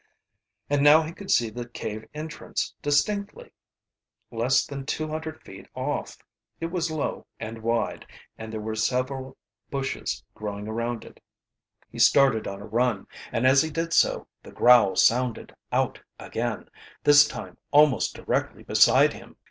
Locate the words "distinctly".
2.81-3.51